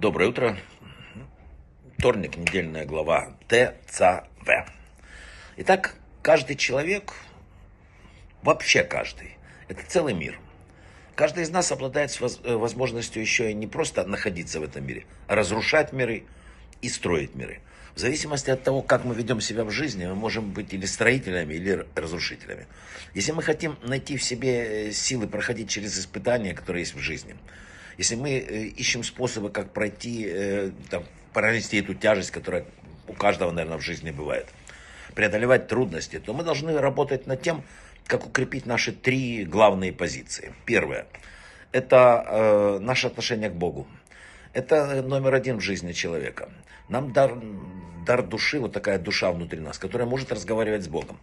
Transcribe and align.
Доброе 0.00 0.30
утро. 0.30 0.56
Вторник, 1.98 2.38
недельная 2.38 2.86
глава 2.86 3.36
ТЦВ. 3.48 4.48
Итак, 5.58 5.94
каждый 6.22 6.56
человек, 6.56 7.12
вообще 8.40 8.82
каждый, 8.82 9.36
это 9.68 9.84
целый 9.86 10.14
мир. 10.14 10.40
Каждый 11.14 11.42
из 11.42 11.50
нас 11.50 11.70
обладает 11.70 12.18
э, 12.18 12.54
возможностью 12.56 13.20
еще 13.20 13.50
и 13.50 13.52
не 13.52 13.66
просто 13.66 14.06
находиться 14.06 14.58
в 14.58 14.62
этом 14.62 14.86
мире, 14.86 15.04
а 15.26 15.34
разрушать 15.34 15.92
миры 15.92 16.24
и 16.80 16.88
строить 16.88 17.34
миры. 17.34 17.60
В 17.94 17.98
зависимости 17.98 18.48
от 18.48 18.62
того, 18.62 18.80
как 18.80 19.04
мы 19.04 19.14
ведем 19.14 19.42
себя 19.42 19.64
в 19.64 19.70
жизни, 19.70 20.06
мы 20.06 20.14
можем 20.14 20.50
быть 20.50 20.72
или 20.72 20.86
строителями, 20.86 21.52
или 21.52 21.86
разрушителями. 21.94 22.66
Если 23.12 23.32
мы 23.32 23.42
хотим 23.42 23.76
найти 23.82 24.16
в 24.16 24.22
себе 24.22 24.86
э, 24.88 24.92
силы 24.92 25.26
проходить 25.26 25.68
через 25.68 25.98
испытания, 25.98 26.54
которые 26.54 26.84
есть 26.84 26.94
в 26.94 27.00
жизни, 27.00 27.36
если 28.00 28.16
мы 28.16 28.30
э, 28.30 28.62
ищем 28.80 29.04
способы, 29.04 29.50
как 29.50 29.74
пройти, 29.74 30.26
э, 30.26 30.70
там, 30.88 31.04
пронести 31.34 31.80
эту 31.80 31.92
тяжесть, 31.92 32.30
которая 32.30 32.64
у 33.08 33.12
каждого, 33.12 33.50
наверное, 33.50 33.76
в 33.76 33.82
жизни 33.82 34.10
бывает, 34.10 34.46
преодолевать 35.14 35.68
трудности, 35.68 36.18
то 36.18 36.32
мы 36.32 36.42
должны 36.42 36.80
работать 36.80 37.26
над 37.26 37.42
тем, 37.42 37.62
как 38.06 38.26
укрепить 38.26 38.64
наши 38.64 38.92
три 38.92 39.44
главные 39.44 39.92
позиции. 39.92 40.54
Первое– 40.64 41.08
это 41.72 42.24
э, 42.26 42.78
наше 42.80 43.08
отношение 43.08 43.50
к 43.50 43.54
Богу. 43.54 43.86
Это 44.54 45.02
номер 45.02 45.34
один 45.34 45.58
в 45.58 45.60
жизни 45.60 45.92
человека. 45.92 46.48
Нам 46.88 47.12
дар, 47.12 47.34
дар 48.06 48.22
души, 48.22 48.60
вот 48.60 48.72
такая 48.72 48.98
душа 48.98 49.30
внутри 49.30 49.60
нас, 49.60 49.76
которая 49.78 50.08
может 50.08 50.32
разговаривать 50.32 50.84
с 50.84 50.88
Богом. 50.88 51.18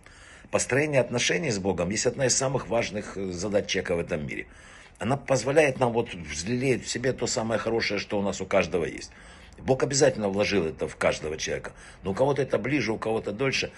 Построение 0.52 1.02
отношений 1.02 1.50
с 1.50 1.58
Богом 1.58 1.90
есть 1.90 2.06
одна 2.06 2.28
из 2.28 2.38
самых 2.38 2.68
важных 2.68 3.18
э, 3.18 3.32
задач 3.32 3.66
человека 3.66 3.96
в 3.96 4.00
этом 4.00 4.28
мире– 4.28 4.46
она 5.00 5.18
позволяет 5.18 5.80
нам 5.80 5.94
вот 5.94 6.14
взлелеять 6.14 6.84
в 6.84 6.90
себе 6.90 7.14
то 7.14 7.28
самое 7.28 7.60
хорошее, 7.60 8.00
что 8.00 8.20
у 8.20 8.22
нас 8.22 8.42
у 8.42 8.46
каждого 8.46 8.86
есть. 8.86 9.12
Бог 9.60 9.82
обязательно 9.84 10.30
вложил 10.30 10.66
это 10.66 10.88
в 10.88 10.96
каждого 10.96 11.36
человека. 11.38 11.74
Но 12.04 12.12
у 12.12 12.14
кого-то 12.14 12.42
это 12.42 12.60
ближе, 12.60 12.92
у 12.92 12.98
кого-то 12.98 13.32
дольше. 13.32 13.72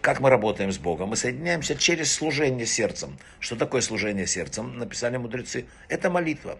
Как 0.00 0.20
мы 0.20 0.30
работаем 0.30 0.70
с 0.70 0.78
Богом? 0.78 1.10
Мы 1.10 1.16
соединяемся 1.16 1.74
через 1.74 2.12
служение 2.12 2.66
сердцем. 2.66 3.18
Что 3.40 3.56
такое 3.56 3.80
служение 3.80 4.26
сердцем? 4.26 4.78
Написали 4.78 5.16
мудрецы. 5.16 5.66
Это 5.88 6.08
молитва. 6.08 6.58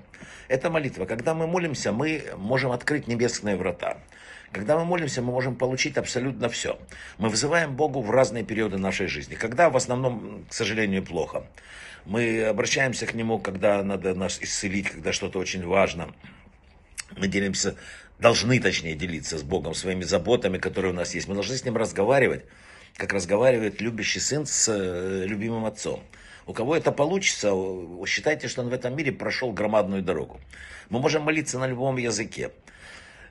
Это 0.48 0.70
молитва. 0.70 1.04
Когда 1.04 1.34
мы 1.34 1.46
молимся, 1.46 1.92
мы 1.92 2.24
можем 2.36 2.72
открыть 2.72 3.06
небесные 3.06 3.56
врата. 3.56 3.98
Когда 4.52 4.78
мы 4.78 4.84
молимся, 4.84 5.20
мы 5.20 5.32
можем 5.32 5.56
получить 5.56 5.98
абсолютно 5.98 6.48
все. 6.48 6.78
Мы 7.18 7.28
вызываем 7.28 7.76
Богу 7.76 8.00
в 8.00 8.10
разные 8.10 8.44
периоды 8.44 8.78
нашей 8.78 9.06
жизни. 9.06 9.34
Когда 9.34 9.68
в 9.68 9.76
основном, 9.76 10.46
к 10.48 10.54
сожалению, 10.54 11.04
плохо. 11.04 11.46
Мы 12.06 12.44
обращаемся 12.44 13.06
к 13.06 13.14
Нему, 13.14 13.38
когда 13.38 13.82
надо 13.82 14.14
нас 14.14 14.38
исцелить, 14.40 14.88
когда 14.88 15.12
что-то 15.12 15.38
очень 15.38 15.66
важно. 15.66 16.14
Мы 17.16 17.28
делимся, 17.28 17.76
должны 18.18 18.58
точнее 18.60 18.94
делиться 18.94 19.36
с 19.36 19.42
Богом 19.42 19.74
своими 19.74 20.04
заботами, 20.04 20.56
которые 20.56 20.92
у 20.92 20.96
нас 20.96 21.14
есть. 21.14 21.28
Мы 21.28 21.34
должны 21.34 21.56
с 21.56 21.64
Ним 21.64 21.76
разговаривать, 21.76 22.46
как 22.96 23.12
разговаривает 23.12 23.82
любящий 23.82 24.20
сын 24.20 24.46
с 24.46 24.68
э, 24.68 25.26
любимым 25.26 25.66
отцом. 25.66 26.02
У 26.46 26.54
кого 26.54 26.74
это 26.74 26.92
получится, 26.92 27.52
считайте, 28.06 28.48
что 28.48 28.62
он 28.62 28.70
в 28.70 28.72
этом 28.72 28.96
мире 28.96 29.12
прошел 29.12 29.52
громадную 29.52 30.02
дорогу. 30.02 30.40
Мы 30.88 30.98
можем 30.98 31.22
молиться 31.22 31.58
на 31.58 31.66
любом 31.66 31.98
языке. 31.98 32.52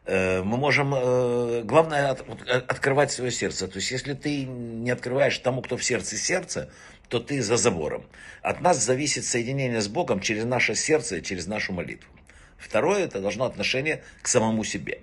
Э, 0.07 0.41
мы 0.41 0.57
можем, 0.57 0.95
э, 0.95 1.63
главное, 1.63 2.11
открывать 2.11 3.11
свое 3.11 3.29
сердце. 3.29 3.67
То 3.67 3.75
есть, 3.75 3.91
если 3.91 4.13
ты 4.13 4.45
не 4.45 4.89
открываешь 4.89 5.37
тому, 5.39 5.61
кто 5.61 5.75
в 5.75 5.83
сердце 5.83 6.15
сердце, 6.15 6.69
то 7.09 7.19
ты 7.19 7.41
за 7.41 7.57
забором. 7.57 8.05
От 8.41 8.61
нас 8.61 8.83
зависит 8.83 9.25
соединение 9.25 9.81
с 9.81 9.89
Богом 9.89 10.21
через 10.21 10.45
наше 10.45 10.75
сердце 10.75 11.17
и 11.17 11.23
через 11.23 11.47
нашу 11.47 11.73
молитву. 11.73 12.09
Второе, 12.57 13.03
это 13.03 13.19
должно 13.19 13.45
отношение 13.45 14.01
к 14.21 14.29
самому 14.29 14.63
себе. 14.63 14.99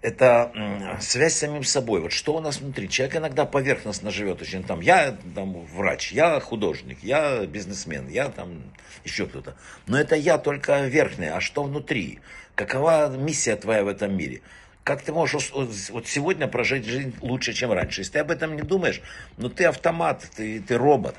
Это 0.00 0.52
связь 1.00 1.34
с 1.34 1.38
самим 1.38 1.64
собой. 1.64 2.00
Вот 2.00 2.12
что 2.12 2.34
у 2.36 2.40
нас 2.40 2.60
внутри. 2.60 2.88
Человек 2.88 3.16
иногда 3.16 3.44
поверхностно 3.44 4.10
живет 4.12 4.40
очень 4.40 4.62
там. 4.62 4.80
Я 4.80 5.16
там 5.34 5.64
врач, 5.66 6.12
я 6.12 6.38
художник, 6.38 6.98
я 7.02 7.44
бизнесмен, 7.46 8.08
я 8.08 8.28
там 8.28 8.62
еще 9.04 9.26
кто-то. 9.26 9.56
Но 9.86 9.98
это 9.98 10.14
я 10.14 10.38
только 10.38 10.86
верхний. 10.86 11.26
А 11.26 11.40
что 11.40 11.64
внутри? 11.64 12.20
Какова 12.54 13.08
миссия 13.08 13.56
твоя 13.56 13.82
в 13.82 13.88
этом 13.88 14.16
мире? 14.16 14.40
Как 14.84 15.02
ты 15.02 15.12
можешь 15.12 15.50
вот 15.52 16.06
сегодня 16.06 16.46
прожить 16.46 16.86
жизнь 16.86 17.14
лучше, 17.20 17.52
чем 17.52 17.72
раньше? 17.72 18.02
Если 18.02 18.12
ты 18.12 18.18
об 18.20 18.30
этом 18.30 18.54
не 18.54 18.62
думаешь, 18.62 19.02
ну 19.36 19.48
ты 19.48 19.64
автомат, 19.64 20.24
ты, 20.36 20.60
ты 20.60 20.78
робот. 20.78 21.16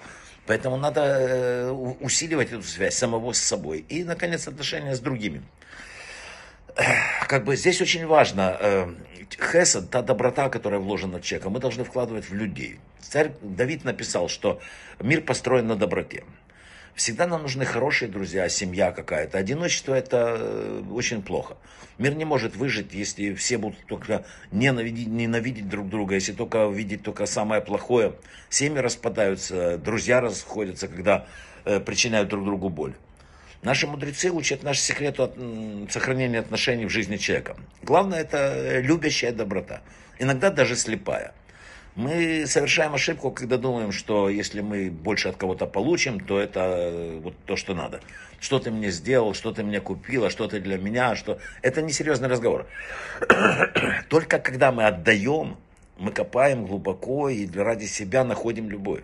Поэтому 0.47 0.77
надо 0.77 1.01
э, 1.01 1.69
усиливать 1.69 2.51
эту 2.51 2.63
связь 2.63 2.95
самого 2.95 3.33
с 3.33 3.39
собой. 3.39 3.85
И, 3.89 4.03
наконец, 4.03 4.47
отношения 4.47 4.95
с 4.95 4.99
другими. 4.99 5.43
Как 7.29 7.43
бы 7.43 7.55
здесь 7.55 7.79
очень 7.79 8.07
важно, 8.07 8.57
э, 8.59 8.87
хесед, 9.39 9.91
та 9.91 10.01
доброта, 10.01 10.49
которая 10.49 10.79
вложена 10.79 11.19
в 11.19 11.21
человека, 11.21 11.51
мы 11.51 11.59
должны 11.59 11.83
вкладывать 11.83 12.27
в 12.27 12.33
людей. 12.33 12.79
Царь 13.01 13.33
Давид 13.43 13.83
написал, 13.83 14.29
что 14.29 14.59
мир 14.99 15.21
построен 15.21 15.67
на 15.67 15.75
доброте. 15.75 16.23
Всегда 16.95 17.27
нам 17.27 17.43
нужны 17.43 17.65
хорошие 17.65 18.09
друзья, 18.09 18.49
семья 18.49 18.91
какая-то. 18.91 19.37
Одиночество 19.37 19.93
это 19.93 20.37
э, 20.39 20.81
очень 20.91 21.21
плохо. 21.21 21.55
Мир 21.99 22.15
не 22.15 22.25
может 22.25 22.55
выжить, 22.55 22.93
если 22.93 23.35
все 23.35 23.59
будут 23.59 23.85
только 23.85 24.25
ненавидеть, 24.51 25.07
ненавидеть 25.07 25.69
друг 25.69 25.87
друга, 25.87 26.15
если 26.15 26.33
только 26.33 26.67
видеть 26.67 27.03
только 27.03 27.27
самое 27.27 27.61
плохое. 27.61 28.15
Семьи 28.49 28.79
распадаются, 28.79 29.77
друзья 29.77 30.19
расходятся, 30.19 30.87
когда 30.87 31.27
э, 31.63 31.79
причиняют 31.79 32.29
друг 32.29 32.43
другу 32.43 32.69
боль. 32.69 32.95
Наши 33.61 33.87
мудрецы 33.87 34.31
учат 34.31 34.63
наш 34.63 34.79
секрет 34.79 35.19
от, 35.19 35.35
сохранения 35.89 36.39
отношений 36.39 36.85
в 36.85 36.89
жизни 36.89 37.17
человека. 37.17 37.57
Главное 37.83 38.21
это 38.21 38.37
э, 38.37 38.81
любящая 38.81 39.33
доброта. 39.33 39.81
Иногда 40.17 40.49
даже 40.49 40.77
слепая. 40.77 41.33
Мы 41.95 42.45
совершаем 42.47 42.93
ошибку, 42.93 43.31
когда 43.31 43.57
думаем, 43.57 43.91
что 43.91 44.29
если 44.29 44.61
мы 44.61 44.89
больше 44.89 45.27
от 45.27 45.35
кого-то 45.35 45.65
получим, 45.65 46.21
то 46.21 46.39
это 46.39 46.59
э, 46.61 47.19
вот 47.21 47.35
то, 47.45 47.57
что 47.57 47.73
надо. 47.73 47.99
Что 48.39 48.59
ты 48.59 48.71
мне 48.71 48.91
сделал, 48.91 49.33
что 49.33 49.51
ты 49.51 49.63
мне 49.63 49.81
купила, 49.81 50.29
что 50.29 50.47
ты 50.47 50.61
для 50.61 50.77
меня, 50.77 51.15
что... 51.15 51.39
Это 51.61 51.81
не 51.81 51.91
серьезный 51.91 52.29
разговор. 52.29 52.65
Только 54.07 54.39
когда 54.39 54.71
мы 54.71 54.85
отдаем, 54.85 55.57
мы 55.97 56.11
копаем 56.11 56.65
глубоко 56.65 57.27
и 57.27 57.45
ради 57.51 57.85
себя 57.85 58.23
находим 58.23 58.69
любовь. 58.69 59.03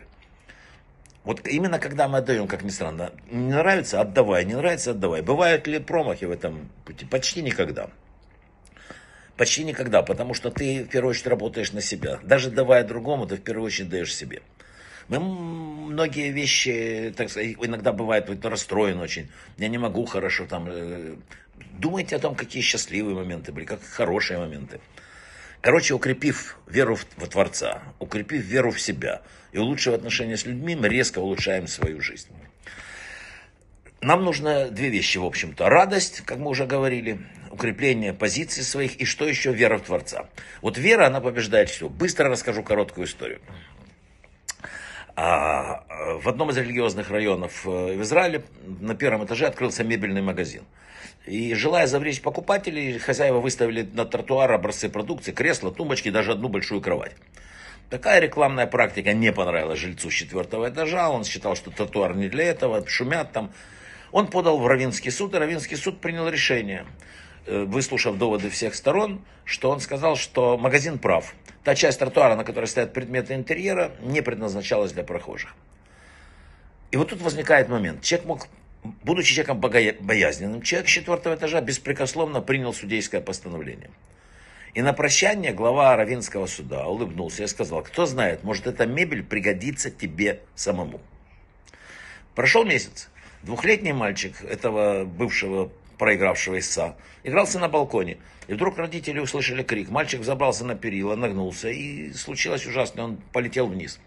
Вот 1.25 1.47
именно 1.47 1.79
когда 1.79 2.07
мы 2.07 2.19
отдаем, 2.19 2.47
как 2.47 2.63
ни 2.63 2.69
странно, 2.69 3.11
не 3.31 3.51
нравится, 3.51 3.99
отдавай, 3.99 4.45
не 4.45 4.53
нравится, 4.53 4.91
отдавай. 4.91 5.23
Бывают 5.23 5.65
ли 5.65 5.79
промахи 5.79 6.25
в 6.25 6.31
этом 6.31 6.69
пути? 6.85 7.05
Почти 7.05 7.41
никогда. 7.41 7.89
Почти 9.35 9.63
никогда, 9.63 10.03
потому 10.03 10.35
что 10.35 10.51
ты 10.51 10.83
в 10.83 10.87
первую 10.87 11.11
очередь 11.11 11.27
работаешь 11.27 11.73
на 11.73 11.81
себя. 11.81 12.19
Даже 12.23 12.51
давая 12.51 12.83
другому, 12.83 13.25
ты 13.25 13.37
в 13.37 13.41
первую 13.41 13.65
очередь 13.65 13.89
даешь 13.89 14.15
себе. 14.15 14.43
Мы 15.07 15.19
многие 15.19 16.31
вещи, 16.31 17.13
так 17.17 17.29
сказать, 17.29 17.55
иногда 17.59 17.91
бывает 17.91 18.29
вот, 18.29 18.45
расстроен 18.45 18.99
очень. 18.99 19.29
Я 19.57 19.67
не 19.67 19.77
могу 19.79 20.05
хорошо 20.05 20.45
там. 20.45 20.67
Э, 20.69 21.15
думайте 21.79 22.15
о 22.15 22.19
том, 22.19 22.35
какие 22.35 22.61
счастливые 22.61 23.15
моменты 23.15 23.51
были, 23.51 23.65
как 23.65 23.83
хорошие 23.83 24.39
моменты. 24.39 24.79
Короче, 25.65 25.95
укрепив 25.95 26.59
веру 26.67 26.95
в, 26.95 27.07
в 27.17 27.27
Творца, 27.27 27.81
укрепив 27.97 28.43
веру 28.43 28.69
в 28.69 28.79
себя 28.79 29.23
и 29.51 29.57
улучшив 29.57 29.95
отношения 29.95 30.37
с 30.37 30.45
людьми, 30.45 30.75
мы 30.75 30.87
резко 30.87 31.17
улучшаем 31.17 31.65
свою 31.65 32.01
жизнь. 32.01 32.29
Нам 33.99 34.23
нужно 34.23 34.69
две 34.69 34.89
вещи, 34.89 35.17
в 35.17 35.25
общем-то. 35.25 35.67
Радость, 35.67 36.21
как 36.21 36.37
мы 36.37 36.51
уже 36.51 36.67
говорили, 36.67 37.17
укрепление 37.49 38.13
позиций 38.13 38.61
своих 38.61 38.97
и 38.97 39.05
что 39.05 39.27
еще 39.27 39.53
вера 39.53 39.79
в 39.79 39.81
Творца. 39.81 40.29
Вот 40.61 40.77
вера, 40.77 41.07
она 41.07 41.19
побеждает 41.19 41.71
все. 41.71 41.89
Быстро 41.89 42.29
расскажу 42.29 42.61
короткую 42.61 43.07
историю. 43.07 43.41
А, 45.15 45.83
в 46.21 46.27
одном 46.27 46.49
из 46.49 46.57
религиозных 46.57 47.09
районов 47.09 47.65
э, 47.65 47.69
в 47.69 48.01
Израиле 48.01 48.43
на 48.81 48.95
первом 48.95 49.23
этаже 49.23 49.47
открылся 49.47 49.83
мебельный 49.83 50.21
магазин. 50.21 50.63
И 51.25 51.53
желая 51.55 51.87
завлечь 51.87 52.21
покупателей, 52.21 52.99
хозяева 52.99 53.39
выставили 53.39 53.81
на 53.81 54.05
тротуар 54.05 54.51
образцы 54.51 54.89
продукции, 54.89 55.31
кресла, 55.31 55.71
тумбочки, 55.71 56.09
даже 56.09 56.33
одну 56.33 56.49
большую 56.49 56.81
кровать. 56.81 57.13
Такая 57.89 58.19
рекламная 58.19 58.67
практика 58.67 59.13
не 59.13 59.31
понравилась 59.31 59.79
жильцу 59.79 60.09
четвертого 60.09 60.69
этажа. 60.69 61.09
Он 61.09 61.23
считал, 61.23 61.55
что 61.55 61.71
тротуар 61.71 62.15
не 62.15 62.27
для 62.27 62.45
этого, 62.45 62.85
шумят 62.87 63.31
там. 63.31 63.51
Он 64.11 64.27
подал 64.27 64.57
в 64.59 64.67
Равинский 64.67 65.11
суд, 65.11 65.33
и 65.33 65.37
Равинский 65.37 65.77
суд 65.77 66.01
принял 66.01 66.27
решение, 66.27 66.85
э, 67.45 67.63
выслушав 67.63 68.17
доводы 68.17 68.49
всех 68.49 68.75
сторон, 68.75 69.23
что 69.45 69.71
он 69.71 69.79
сказал, 69.79 70.17
что 70.17 70.57
магазин 70.57 70.99
прав. 70.99 71.33
Та 71.65 71.73
часть 71.73 71.97
тротуара, 71.97 72.35
на 72.35 72.43
которой 72.43 72.65
стоят 72.65 72.93
предметы 72.93 73.33
интерьера, 73.33 73.91
не 73.99 74.21
предназначалась 74.21 74.91
для 74.91 75.03
прохожих. 75.03 75.55
И 76.91 76.97
вот 76.97 77.09
тут 77.09 77.21
возникает 77.21 77.69
момент. 77.69 78.03
Человек 78.03 78.27
мог, 78.27 78.47
будучи 78.83 79.33
человеком 79.33 79.59
боязненным, 79.59 80.61
человек 80.61 80.87
с 80.87 80.91
четвертого 80.91 81.33
этажа 81.33 81.61
беспрекословно 81.61 82.41
принял 82.41 82.71
судейское 82.71 83.19
постановление. 83.19 83.89
И 84.75 84.83
на 84.83 84.93
прощание 84.93 85.53
глава 85.53 85.95
Равинского 85.95 86.45
суда 86.45 86.85
улыбнулся 86.85 87.43
и 87.43 87.47
сказал, 87.47 87.81
кто 87.81 88.05
знает, 88.05 88.43
может 88.43 88.67
эта 88.67 88.85
мебель 88.85 89.23
пригодится 89.23 89.89
тебе 89.89 90.41
самому. 90.53 91.01
Прошел 92.35 92.63
месяц. 92.63 93.09
Двухлетний 93.41 93.91
мальчик 93.93 94.39
этого 94.43 95.03
бывшего 95.03 95.71
проигравшего 95.97 96.59
истца, 96.59 96.95
игрался 97.23 97.59
на 97.59 97.69
балконе. 97.69 98.17
И 98.47 98.53
вдруг 98.53 98.77
родители 98.77 99.19
услышали 99.19 99.63
крик. 99.63 99.89
Мальчик 99.89 100.23
забрался 100.23 100.65
на 100.65 100.75
перила, 100.75 101.15
нагнулся, 101.15 101.69
и 101.69 102.13
случилось 102.13 102.65
ужасно, 102.65 103.03
он 103.03 103.17
полетел 103.31 103.67
вниз. 103.67 103.99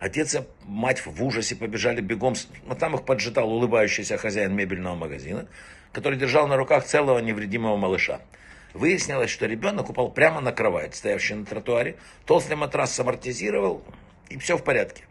Отец 0.00 0.34
и 0.34 0.40
мать 0.64 1.04
в 1.04 1.22
ужасе 1.22 1.54
побежали 1.56 2.00
бегом, 2.00 2.34
но 2.64 2.74
там 2.74 2.94
их 2.94 3.04
поджидал 3.04 3.52
улыбающийся 3.52 4.16
хозяин 4.16 4.54
мебельного 4.54 4.94
магазина, 4.94 5.46
который 5.92 6.18
держал 6.18 6.48
на 6.48 6.56
руках 6.56 6.84
целого 6.84 7.18
невредимого 7.18 7.76
малыша. 7.76 8.20
Выяснилось, 8.72 9.30
что 9.30 9.46
ребенок 9.46 9.90
упал 9.90 10.10
прямо 10.10 10.40
на 10.40 10.52
кровать, 10.52 10.94
стоявшую 10.94 11.40
на 11.40 11.46
тротуаре, 11.46 11.96
толстый 12.24 12.56
матрас 12.56 12.94
самортизировал, 12.94 13.84
и 14.30 14.38
все 14.38 14.56
в 14.56 14.64
порядке. 14.64 15.04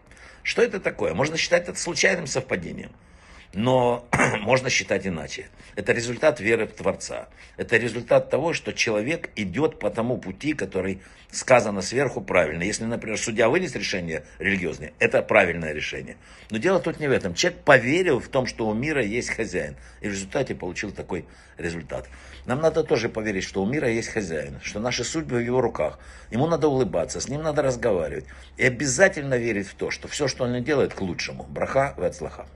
Что 0.43 0.63
это 0.63 0.79
такое? 0.79 1.13
Можно 1.13 1.37
считать 1.37 1.67
это 1.67 1.77
случайным 1.77 2.25
совпадением. 2.25 2.91
Но 3.53 4.07
можно 4.41 4.69
считать 4.69 5.07
иначе. 5.07 5.49
Это 5.75 5.93
результат 5.93 6.39
веры 6.39 6.67
в 6.67 6.73
Творца. 6.73 7.29
Это 7.57 7.77
результат 7.77 8.29
того, 8.29 8.53
что 8.53 8.73
человек 8.73 9.29
идет 9.35 9.79
по 9.79 9.89
тому 9.89 10.17
пути, 10.17 10.53
который 10.53 11.01
сказано 11.31 11.81
сверху 11.81 12.21
правильно. 12.21 12.63
Если, 12.63 12.85
например, 12.85 13.17
судья 13.17 13.49
вынес 13.49 13.75
решение 13.75 14.23
религиозное, 14.39 14.93
это 14.99 15.21
правильное 15.21 15.73
решение. 15.73 16.17
Но 16.49 16.57
дело 16.57 16.79
тут 16.79 16.99
не 16.99 17.07
в 17.07 17.11
этом. 17.11 17.33
Человек 17.33 17.61
поверил 17.61 18.19
в 18.19 18.27
том, 18.27 18.45
что 18.45 18.67
у 18.67 18.73
мира 18.73 19.03
есть 19.03 19.29
хозяин. 19.29 19.75
И 20.01 20.07
в 20.07 20.11
результате 20.11 20.53
получил 20.55 20.91
такой 20.91 21.25
результат. 21.57 22.07
Нам 22.45 22.61
надо 22.61 22.83
тоже 22.83 23.09
поверить, 23.09 23.43
что 23.43 23.61
у 23.61 23.65
мира 23.65 23.89
есть 23.89 24.09
хозяин, 24.09 24.59
что 24.63 24.79
наши 24.79 25.03
судьбы 25.03 25.37
в 25.37 25.45
его 25.45 25.61
руках. 25.61 25.99
Ему 26.31 26.47
надо 26.47 26.67
улыбаться, 26.67 27.19
с 27.19 27.27
ним 27.27 27.43
надо 27.43 27.61
разговаривать. 27.61 28.25
И 28.57 28.65
обязательно 28.65 29.35
верить 29.35 29.67
в 29.67 29.75
то, 29.75 29.91
что 29.91 30.07
все, 30.07 30.27
что 30.27 30.45
он 30.45 30.63
делает, 30.63 30.93
к 30.93 31.01
лучшему. 31.01 31.43
Браха 31.43 31.93
в 31.97 32.03
отслаха. 32.03 32.47